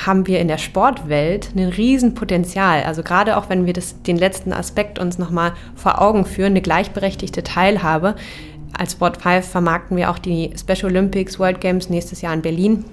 [0.06, 2.82] haben wir in der Sportwelt ein Riesenpotenzial.
[2.84, 6.62] Also gerade auch wenn wir das, den letzten Aspekt uns nochmal vor Augen führen, eine
[6.62, 8.14] gleichberechtigte Teilhabe.
[8.76, 12.84] Als Sport 5 vermarkten wir auch die Special Olympics World Games nächstes Jahr in Berlin.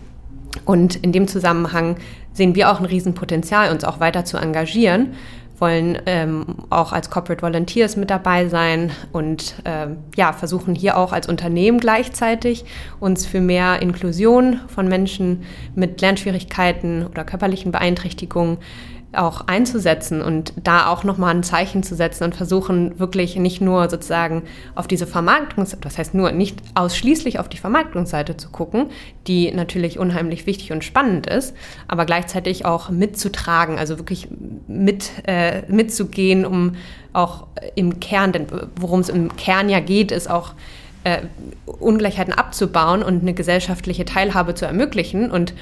[0.65, 1.97] Und in dem Zusammenhang
[2.33, 5.13] sehen wir auch ein Riesenpotenzial, uns auch weiter zu engagieren
[5.59, 11.11] wollen ähm, auch als Corporate Volunteers mit dabei sein und ähm, ja, versuchen hier auch
[11.11, 12.65] als Unternehmen gleichzeitig
[12.99, 15.43] uns für mehr Inklusion von Menschen
[15.75, 18.57] mit Lernschwierigkeiten oder körperlichen Beeinträchtigungen
[19.11, 23.89] auch einzusetzen und da auch nochmal ein Zeichen zu setzen und versuchen wirklich nicht nur
[23.89, 24.43] sozusagen
[24.75, 28.91] auf diese Vermarktungs, das heißt nur nicht ausschließlich auf die Vermarktungsseite zu gucken,
[29.25, 31.55] die natürlich unheimlich wichtig und spannend ist,
[31.87, 34.27] aber gleichzeitig auch mitzutragen, also wirklich
[34.67, 36.75] mit, äh, mitzugehen, um
[37.11, 38.45] auch im Kern, denn
[38.75, 40.53] worum es im Kern ja geht, ist auch
[41.03, 41.21] äh,
[41.65, 45.53] Ungleichheiten abzubauen und eine gesellschaftliche Teilhabe zu ermöglichen und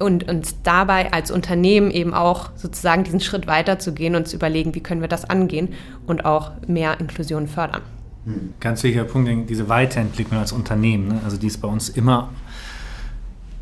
[0.00, 4.80] und uns dabei als Unternehmen eben auch sozusagen diesen Schritt weiterzugehen und zu überlegen, wie
[4.80, 5.70] können wir das angehen
[6.06, 7.82] und auch mehr Inklusion fördern.
[8.24, 8.54] Hm.
[8.60, 11.08] Ganz wichtiger Punkt, diese Weiterentwicklung als Unternehmen.
[11.08, 11.20] Ne?
[11.24, 12.30] Also die ist bei uns immer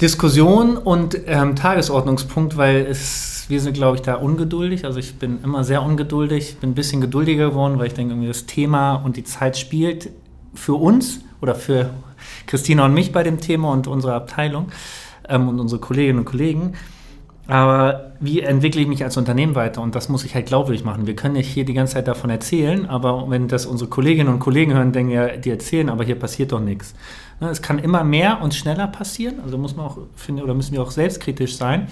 [0.00, 4.84] Diskussion und ähm, Tagesordnungspunkt, weil es, wir sind, glaube ich, da ungeduldig.
[4.84, 8.28] Also ich bin immer sehr ungeduldig, bin ein bisschen geduldiger geworden, weil ich denke, irgendwie
[8.28, 10.10] das Thema und die Zeit spielt
[10.52, 11.90] für uns oder für
[12.46, 14.72] Christina und mich bei dem Thema und unsere Abteilung
[15.28, 16.74] ähm, und unsere Kolleginnen und Kollegen.
[17.46, 19.82] Aber wie entwickle ich mich als Unternehmen weiter?
[19.82, 21.06] Und das muss ich halt glaubwürdig machen.
[21.06, 24.40] Wir können nicht hier die ganze Zeit davon erzählen, aber wenn das unsere Kolleginnen und
[24.40, 26.94] Kollegen hören, denken ja, die erzählen, aber hier passiert doch nichts.
[27.40, 30.72] Ne, es kann immer mehr und schneller passieren, also muss man auch, finden, oder müssen
[30.72, 31.88] wir auch selbstkritisch sein.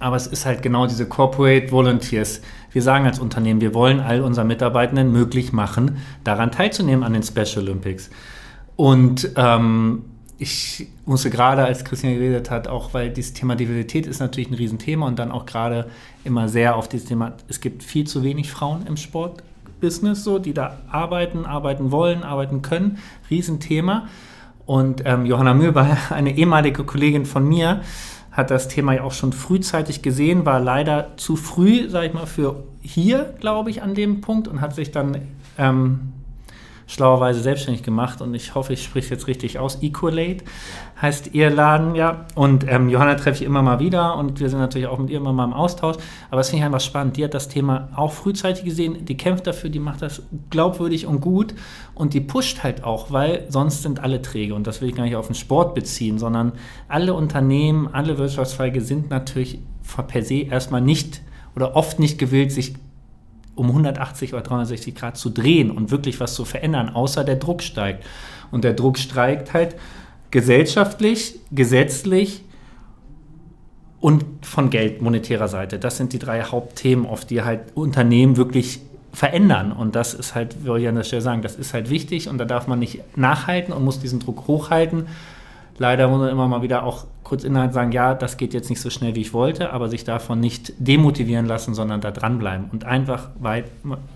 [0.00, 2.40] Aber es ist halt genau diese Corporate Volunteers.
[2.72, 7.22] Wir sagen als Unternehmen, wir wollen all unseren Mitarbeitenden möglich machen, daran teilzunehmen an den
[7.22, 8.10] Special Olympics.
[8.76, 10.04] Und ähm,
[10.38, 14.54] ich musste gerade, als Christian geredet hat, auch weil dieses Thema Diversität ist natürlich ein
[14.54, 15.90] Riesenthema und dann auch gerade
[16.24, 20.52] immer sehr auf dieses Thema, es gibt viel zu wenig Frauen im Sportbusiness, so, die
[20.52, 22.98] da arbeiten, arbeiten wollen, arbeiten können.
[23.30, 24.08] Riesenthema.
[24.66, 27.82] Und ähm, Johanna Mühlbach, eine ehemalige Kollegin von mir,
[28.32, 32.26] hat das Thema ja auch schon frühzeitig gesehen, war leider zu früh, sag ich mal,
[32.26, 35.18] für hier, glaube ich, an dem Punkt und hat sich dann
[35.56, 36.12] ähm,
[36.86, 39.82] schlauerweise selbstständig gemacht und ich hoffe, ich spreche jetzt richtig aus.
[39.82, 40.44] Equalate
[41.00, 42.26] heißt ihr Laden, ja.
[42.34, 45.18] Und ähm, Johanna treffe ich immer mal wieder und wir sind natürlich auch mit ihr
[45.18, 45.96] immer mal im Austausch.
[46.30, 47.16] Aber das finde ich einfach spannend.
[47.16, 51.20] Die hat das Thema auch frühzeitig gesehen, die kämpft dafür, die macht das glaubwürdig und
[51.20, 51.54] gut
[51.94, 54.54] und die pusht halt auch, weil sonst sind alle träge.
[54.54, 56.52] Und das will ich gar nicht auf den Sport beziehen, sondern
[56.88, 59.60] alle Unternehmen, alle Wirtschaftszweige sind natürlich
[60.06, 61.22] per se erstmal nicht
[61.56, 62.74] oder oft nicht gewillt, sich
[63.54, 67.62] um 180 oder 360 Grad zu drehen und wirklich was zu verändern, außer der Druck
[67.62, 68.04] steigt.
[68.50, 69.76] Und der Druck steigt halt
[70.30, 72.42] gesellschaftlich, gesetzlich
[74.00, 75.78] und von Geld, monetärer Seite.
[75.78, 78.80] Das sind die drei Hauptthemen, auf die halt Unternehmen wirklich
[79.12, 79.72] verändern.
[79.72, 82.38] Und das ist halt, würde ich an der Stelle sagen, das ist halt wichtig und
[82.38, 85.06] da darf man nicht nachhalten und muss diesen Druck hochhalten.
[85.78, 88.80] Leider muss man immer mal wieder auch kurz innerhalb sagen, ja, das geht jetzt nicht
[88.80, 92.84] so schnell, wie ich wollte, aber sich davon nicht demotivieren lassen, sondern da dranbleiben und
[92.84, 93.70] einfach weit,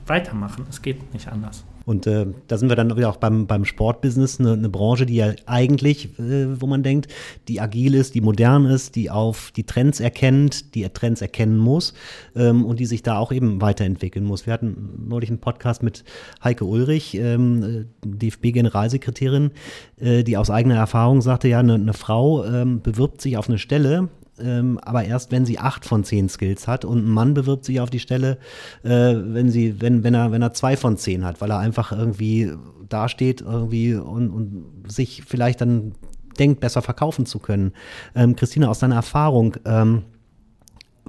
[0.06, 0.66] weitermachen.
[0.70, 1.64] Es geht nicht anders.
[1.88, 5.14] Und äh, da sind wir dann wieder auch beim, beim Sportbusiness, eine, eine Branche, die
[5.16, 7.08] ja eigentlich, äh, wo man denkt,
[7.48, 11.94] die agil ist, die modern ist, die auf die Trends erkennt, die Trends erkennen muss
[12.36, 14.44] ähm, und die sich da auch eben weiterentwickeln muss.
[14.44, 16.04] Wir hatten neulich einen Podcast mit
[16.44, 19.52] Heike Ulrich, ähm, DFB-Generalsekretärin,
[19.96, 23.56] äh, die aus eigener Erfahrung sagte, ja, eine, eine Frau ähm, bewirbt sich auf eine
[23.56, 24.10] Stelle,
[24.42, 27.80] ähm, aber erst wenn sie acht von zehn Skills hat und ein Mann bewirbt sich
[27.80, 28.38] auf die Stelle,
[28.82, 31.92] äh, wenn sie, wenn, wenn er, wenn er zwei von zehn hat, weil er einfach
[31.92, 32.52] irgendwie
[32.88, 35.92] dasteht irgendwie und, und sich vielleicht dann
[36.38, 37.72] denkt, besser verkaufen zu können.
[38.14, 40.04] Ähm, Christina, aus deiner Erfahrung, ähm,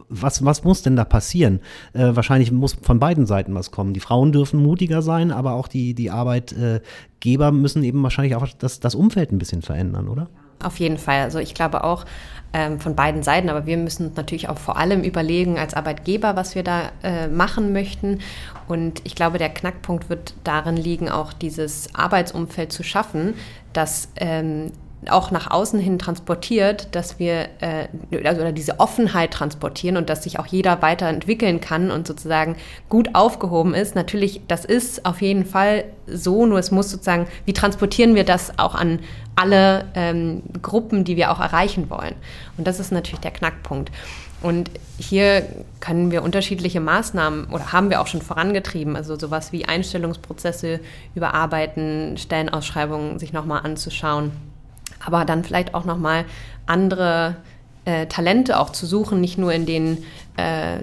[0.07, 1.59] was, was muss denn da passieren?
[1.93, 3.93] Äh, wahrscheinlich muss von beiden Seiten was kommen.
[3.93, 8.79] Die Frauen dürfen mutiger sein, aber auch die, die Arbeitgeber müssen eben wahrscheinlich auch das,
[8.79, 10.29] das Umfeld ein bisschen verändern, oder?
[10.63, 11.21] Auf jeden Fall.
[11.21, 12.05] Also ich glaube auch
[12.51, 16.55] ähm, von beiden Seiten, aber wir müssen natürlich auch vor allem überlegen als Arbeitgeber, was
[16.55, 18.19] wir da äh, machen möchten.
[18.67, 23.35] Und ich glaube, der Knackpunkt wird darin liegen, auch dieses Arbeitsumfeld zu schaffen,
[23.73, 24.71] dass ähm,
[25.07, 27.88] auch nach außen hin transportiert, dass wir äh,
[28.25, 32.55] also, diese Offenheit transportieren und dass sich auch jeder weiterentwickeln kann und sozusagen
[32.89, 33.95] gut aufgehoben ist.
[33.95, 38.59] Natürlich, das ist auf jeden Fall so, nur es muss sozusagen, wie transportieren wir das
[38.59, 38.99] auch an
[39.35, 42.15] alle ähm, Gruppen, die wir auch erreichen wollen?
[42.57, 43.91] Und das ist natürlich der Knackpunkt.
[44.41, 45.45] Und hier
[45.81, 50.79] können wir unterschiedliche Maßnahmen oder haben wir auch schon vorangetrieben, also sowas wie Einstellungsprozesse
[51.13, 54.31] überarbeiten, Stellenausschreibungen sich nochmal anzuschauen,
[55.05, 56.25] aber dann vielleicht auch nochmal
[56.65, 57.35] andere
[57.85, 60.03] äh, Talente auch zu suchen, nicht nur in den
[60.38, 60.79] äh,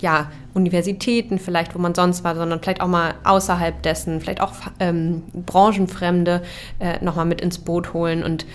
[0.00, 4.52] ja, Universitäten vielleicht, wo man sonst war, sondern vielleicht auch mal außerhalb dessen, vielleicht auch
[4.80, 6.42] ähm, Branchenfremde
[6.78, 8.46] äh, nochmal mit ins Boot holen und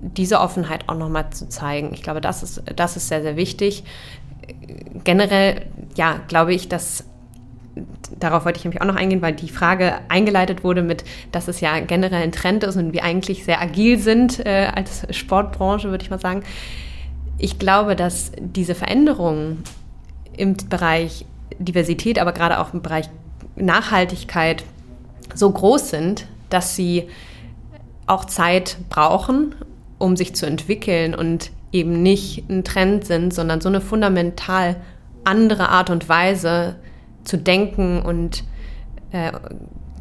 [0.00, 1.92] diese Offenheit auch nochmal zu zeigen.
[1.94, 3.84] Ich glaube, das ist, das ist sehr, sehr wichtig.
[5.04, 7.04] Generell, ja, glaube ich, dass
[8.18, 11.60] darauf wollte ich nämlich auch noch eingehen, weil die Frage eingeleitet wurde mit, dass es
[11.60, 16.04] ja generell ein Trend ist und wir eigentlich sehr agil sind äh, als Sportbranche, würde
[16.04, 16.42] ich mal sagen.
[17.38, 19.64] Ich glaube, dass diese Veränderungen
[20.36, 21.26] im Bereich
[21.58, 23.08] Diversität, aber gerade auch im Bereich
[23.56, 24.64] Nachhaltigkeit
[25.34, 27.08] so groß sind, dass sie
[28.06, 29.54] auch Zeit brauchen
[29.98, 34.76] um sich zu entwickeln und eben nicht ein Trend sind, sondern so eine fundamental
[35.24, 36.76] andere Art und Weise
[37.24, 38.44] zu denken und
[39.12, 39.32] äh,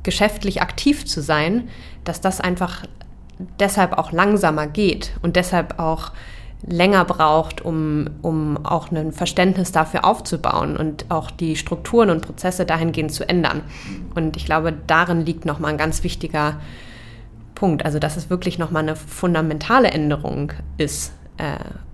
[0.04, 1.70] geschäftlich aktiv zu sein,
[2.04, 2.86] dass das einfach
[3.60, 6.12] deshalb auch langsamer geht und deshalb auch
[6.66, 12.66] länger braucht, um, um auch ein Verständnis dafür aufzubauen und auch die Strukturen und Prozesse
[12.66, 13.64] dahingehend zu ändern.
[14.16, 16.62] Und ich glaube, darin liegt nochmal ein ganz wichtiger
[17.56, 17.84] Punkt.
[17.86, 21.14] Also dass es wirklich nochmal eine fundamentale Änderung ist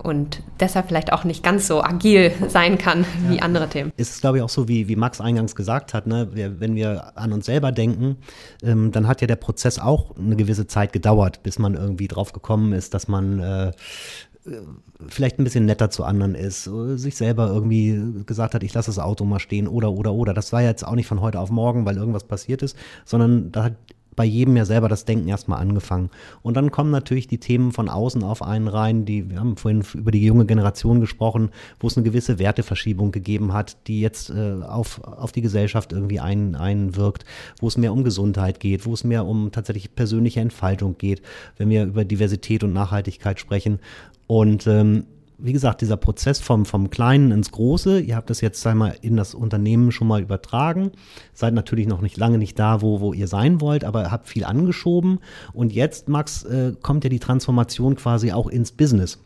[0.03, 3.41] und deshalb vielleicht auch nicht ganz so agil sein kann wie ja.
[3.41, 3.91] andere Themen.
[3.97, 6.29] Ist glaube ich, auch so, wie, wie Max eingangs gesagt hat, ne?
[6.33, 8.17] wir, wenn wir an uns selber denken,
[8.63, 12.33] ähm, dann hat ja der Prozess auch eine gewisse Zeit gedauert, bis man irgendwie drauf
[12.33, 13.71] gekommen ist, dass man äh,
[15.07, 18.99] vielleicht ein bisschen netter zu anderen ist, sich selber irgendwie gesagt hat, ich lasse das
[18.99, 20.33] Auto mal stehen oder oder oder.
[20.33, 23.65] Das war jetzt auch nicht von heute auf morgen, weil irgendwas passiert ist, sondern da
[23.65, 23.73] hat
[24.15, 26.09] bei jedem ja selber das Denken erstmal angefangen.
[26.41, 29.83] Und dann kommen natürlich die Themen von außen auf einen rein, die, wir haben vorhin
[29.93, 34.61] über die junge Generation gesprochen, wo es eine gewisse Werteverschiebung gegeben hat, die jetzt äh,
[34.63, 37.25] auf, auf die Gesellschaft irgendwie ein, einwirkt,
[37.59, 41.21] wo es mehr um Gesundheit geht, wo es mehr um tatsächlich persönliche Entfaltung geht,
[41.57, 43.79] wenn wir über Diversität und Nachhaltigkeit sprechen.
[44.27, 45.05] Und ähm,
[45.41, 49.15] wie gesagt, dieser Prozess vom, vom Kleinen ins Große, ihr habt das jetzt einmal in
[49.15, 50.91] das Unternehmen schon mal übertragen,
[51.33, 54.43] seid natürlich noch nicht lange nicht da, wo, wo ihr sein wollt, aber habt viel
[54.43, 55.19] angeschoben.
[55.53, 59.19] Und jetzt, Max, äh, kommt ja die Transformation quasi auch ins Business.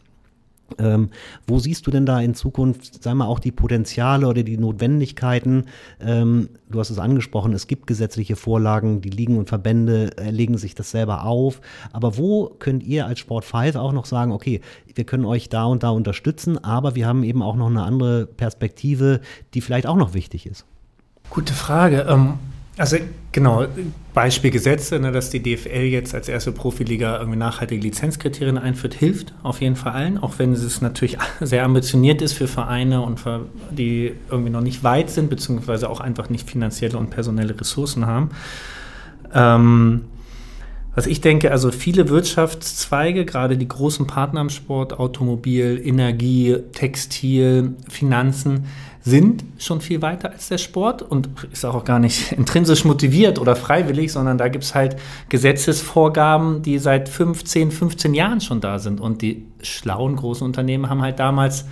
[0.80, 1.10] Ähm,
[1.48, 5.66] wo siehst du denn da in Zukunft, sagen wir auch die Potenziale oder die Notwendigkeiten?
[6.00, 10.58] Ähm, du hast es angesprochen, es gibt gesetzliche Vorlagen, die Ligen und Verbände äh, legen
[10.58, 11.62] sich das selber auf.
[11.92, 14.62] Aber wo könnt ihr als Sport 5 auch noch sagen, okay,
[14.94, 18.26] wir können euch da und da unterstützen, aber wir haben eben auch noch eine andere
[18.26, 19.22] Perspektive,
[19.54, 20.66] die vielleicht auch noch wichtig ist?
[21.30, 22.06] Gute Frage.
[22.10, 22.34] Ähm
[22.78, 22.98] also
[23.32, 23.66] genau,
[24.14, 29.34] Beispiel Gesetze, ne, dass die DFL jetzt als erste Profiliga irgendwie nachhaltige Lizenzkriterien einführt, hilft
[29.44, 33.46] auf jeden Fall allen, auch wenn es natürlich sehr ambitioniert ist für Vereine und für,
[33.70, 38.32] die irgendwie noch nicht weit sind, beziehungsweise auch einfach nicht finanzielle und personelle Ressourcen haben.
[39.34, 40.06] Ähm,
[40.96, 47.76] was ich denke, also viele Wirtschaftszweige, gerade die großen Partner im Sport, Automobil, Energie, Textil,
[47.90, 48.66] Finanzen,
[49.06, 53.56] sind schon viel weiter als der Sport und ist auch gar nicht intrinsisch motiviert oder
[53.56, 54.96] freiwillig, sondern da gibt es halt
[55.28, 59.02] Gesetzesvorgaben, die seit 15, 15 Jahren schon da sind.
[59.02, 61.66] Und die schlauen großen Unternehmen haben halt damals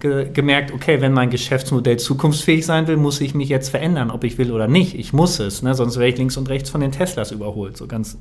[0.00, 4.24] ge gemerkt, okay, wenn mein Geschäftsmodell zukunftsfähig sein will, muss ich mich jetzt verändern, ob
[4.24, 4.94] ich will oder nicht.
[4.94, 5.74] Ich muss es, ne?
[5.74, 7.76] sonst wäre ich links und rechts von den Teslas überholt.
[7.76, 8.16] So ganz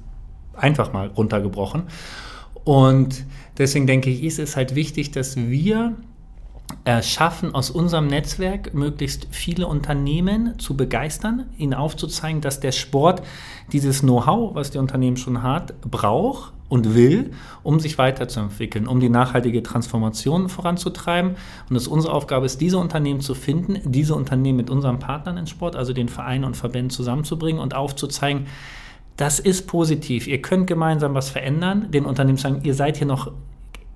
[0.53, 1.83] einfach mal runtergebrochen.
[2.65, 3.23] Und
[3.57, 5.95] deswegen denke ich, ist es halt wichtig, dass wir
[7.01, 13.21] schaffen, aus unserem Netzwerk möglichst viele Unternehmen zu begeistern, ihnen aufzuzeigen, dass der Sport
[13.71, 17.32] dieses Know-how, was die Unternehmen schon hat, braucht und will,
[17.63, 21.36] um sich weiterzuentwickeln, um die nachhaltige Transformation voranzutreiben.
[21.69, 25.47] Und es unsere Aufgabe ist, diese Unternehmen zu finden, diese Unternehmen mit unseren Partnern im
[25.47, 28.45] Sport, also den Vereinen und Verbänden zusammenzubringen und aufzuzeigen,
[29.17, 30.27] das ist positiv.
[30.27, 33.32] Ihr könnt gemeinsam was verändern, den Unternehmen sagen, ihr seid hier noch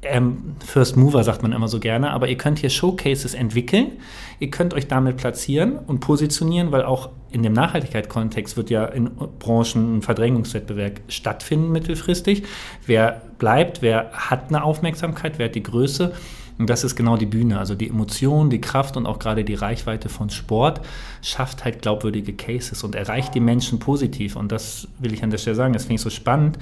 [0.04, 3.94] ähm, First Mover sagt man immer so gerne, aber ihr könnt hier Showcases entwickeln,
[4.40, 9.12] ihr könnt euch damit platzieren und positionieren, weil auch in dem Nachhaltigkeitskontext wird ja in
[9.40, 12.44] Branchen ein Verdrängungswettbewerb stattfinden mittelfristig.
[12.86, 16.14] Wer bleibt, wer hat eine Aufmerksamkeit, wer hat die Größe?
[16.60, 17.58] Und das ist genau die Bühne.
[17.58, 20.82] Also die Emotion, die Kraft und auch gerade die Reichweite von Sport
[21.22, 24.36] schafft halt glaubwürdige Cases und erreicht die Menschen positiv.
[24.36, 26.60] Und das will ich an der Stelle sagen, das finde ich so spannend,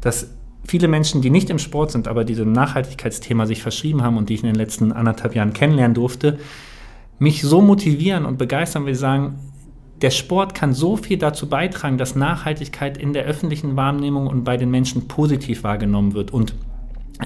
[0.00, 0.30] dass
[0.68, 4.34] viele Menschen, die nicht im Sport sind, aber diesem Nachhaltigkeitsthema sich verschrieben haben und die
[4.34, 6.38] ich in den letzten anderthalb Jahren kennenlernen durfte,
[7.18, 9.38] mich so motivieren und begeistern, weil sie sagen,
[10.02, 14.56] der Sport kann so viel dazu beitragen, dass Nachhaltigkeit in der öffentlichen Wahrnehmung und bei
[14.56, 16.32] den Menschen positiv wahrgenommen wird.
[16.32, 16.54] Und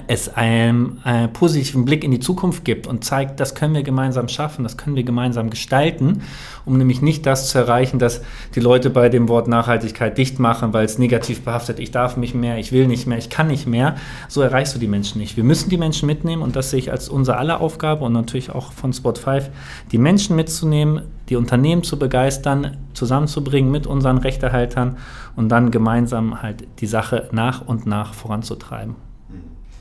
[0.07, 4.29] es einen, einen, positiven Blick in die Zukunft gibt und zeigt, das können wir gemeinsam
[4.29, 6.21] schaffen, das können wir gemeinsam gestalten,
[6.65, 8.21] um nämlich nicht das zu erreichen, dass
[8.55, 12.33] die Leute bei dem Wort Nachhaltigkeit dicht machen, weil es negativ behaftet, ich darf nicht
[12.33, 13.95] mehr, ich will nicht mehr, ich kann nicht mehr.
[14.29, 15.35] So erreichst du die Menschen nicht.
[15.35, 18.49] Wir müssen die Menschen mitnehmen und das sehe ich als unsere aller Aufgabe und natürlich
[18.49, 19.49] auch von Spot 5,
[19.91, 24.97] die Menschen mitzunehmen, die Unternehmen zu begeistern, zusammenzubringen mit unseren Rechtehaltern
[25.35, 29.10] und dann gemeinsam halt die Sache nach und nach voranzutreiben.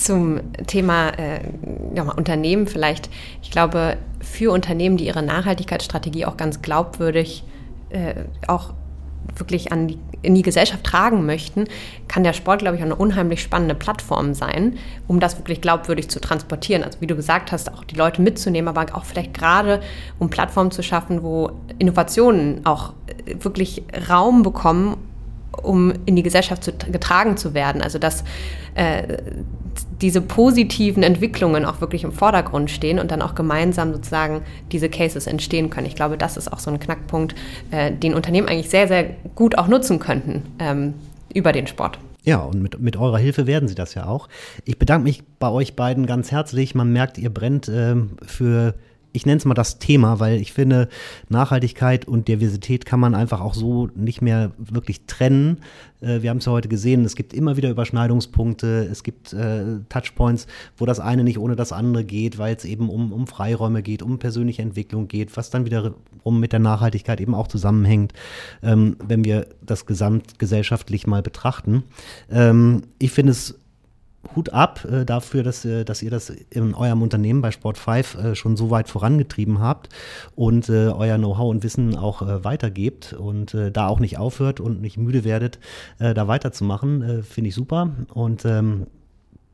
[0.00, 1.40] Zum Thema äh,
[1.94, 3.10] ja, Unternehmen vielleicht.
[3.42, 7.44] Ich glaube, für Unternehmen, die ihre Nachhaltigkeitsstrategie auch ganz glaubwürdig
[7.90, 8.14] äh,
[8.46, 8.72] auch
[9.36, 11.66] wirklich an die, in die Gesellschaft tragen möchten,
[12.08, 16.08] kann der Sport, glaube ich, auch eine unheimlich spannende Plattform sein, um das wirklich glaubwürdig
[16.08, 16.82] zu transportieren.
[16.82, 19.80] Also wie du gesagt hast, auch die Leute mitzunehmen, aber auch vielleicht gerade,
[20.18, 22.94] um Plattformen zu schaffen, wo Innovationen auch
[23.26, 24.96] äh, wirklich Raum bekommen
[25.62, 27.82] um in die Gesellschaft zu, getragen zu werden.
[27.82, 28.24] Also dass
[28.74, 29.18] äh,
[30.02, 34.42] diese positiven Entwicklungen auch wirklich im Vordergrund stehen und dann auch gemeinsam sozusagen
[34.72, 35.86] diese Cases entstehen können.
[35.86, 37.34] Ich glaube, das ist auch so ein Knackpunkt,
[37.70, 40.94] äh, den Unternehmen eigentlich sehr, sehr gut auch nutzen könnten ähm,
[41.32, 41.98] über den Sport.
[42.22, 44.28] Ja, und mit, mit eurer Hilfe werden sie das ja auch.
[44.64, 46.74] Ich bedanke mich bei euch beiden ganz herzlich.
[46.74, 48.74] Man merkt, ihr brennt äh, für
[49.12, 50.88] ich nenne es mal das Thema, weil ich finde,
[51.28, 55.58] Nachhaltigkeit und Diversität kann man einfach auch so nicht mehr wirklich trennen.
[56.00, 59.80] Äh, wir haben es ja heute gesehen, es gibt immer wieder Überschneidungspunkte, es gibt äh,
[59.88, 60.46] Touchpoints,
[60.76, 64.02] wo das eine nicht ohne das andere geht, weil es eben um, um Freiräume geht,
[64.02, 68.12] um persönliche Entwicklung geht, was dann wiederum mit der Nachhaltigkeit eben auch zusammenhängt,
[68.62, 71.84] ähm, wenn wir das gesamtgesellschaftlich mal betrachten.
[72.30, 73.60] Ähm, ich finde es
[74.36, 78.14] Hut ab äh, dafür, dass, äh, dass ihr das in eurem Unternehmen bei Sport 5
[78.14, 79.88] äh, schon so weit vorangetrieben habt
[80.34, 84.60] und äh, euer Know-how und Wissen auch äh, weitergebt und äh, da auch nicht aufhört
[84.60, 85.58] und nicht müde werdet,
[85.98, 87.22] da weiterzumachen.
[87.22, 88.86] Finde ich super und ähm,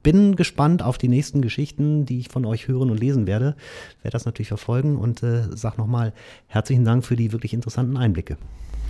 [0.06, 3.56] bin gespannt auf die nächsten Geschichten, die ich von euch hören und lesen werde.
[4.02, 6.12] Werde das natürlich verfolgen und äh, sage nochmal
[6.46, 8.36] herzlichen Dank für die wirklich interessanten Einblicke.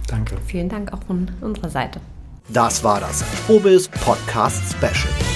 [0.09, 0.37] Danke.
[0.45, 2.01] Vielen Dank auch von unserer Seite.
[2.49, 5.36] Das war das Obis Podcast Special.